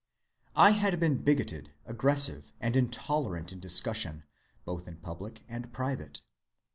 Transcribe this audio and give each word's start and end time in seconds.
"I 0.55 0.71
had 0.71 0.99
been 0.99 1.21
bigoted, 1.21 1.73
aggressive, 1.85 2.53
and 2.59 2.75
intolerant 2.75 3.51
in 3.53 3.59
discussion, 3.59 4.23
both 4.65 4.87
in 4.87 4.97
public 4.97 5.43
and 5.47 5.71
private. 5.71 6.23